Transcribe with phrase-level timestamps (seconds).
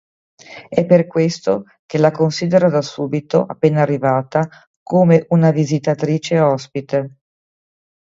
[0.67, 4.49] È per questo che la considera da subito, appena arrivata,
[4.81, 7.17] come una visitatrice ospite.